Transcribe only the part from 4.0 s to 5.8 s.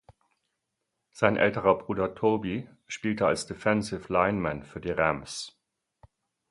Lineman für die Rams.